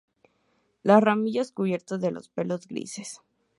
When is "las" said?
0.81-0.99